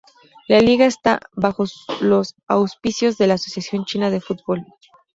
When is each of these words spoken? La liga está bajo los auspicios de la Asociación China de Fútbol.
La 0.47 0.59
liga 0.59 0.87
está 0.87 1.19
bajo 1.33 1.65
los 2.01 2.35
auspicios 2.47 3.19
de 3.19 3.27
la 3.27 3.35
Asociación 3.35 3.85
China 3.85 4.09
de 4.09 4.19
Fútbol. 4.19 4.65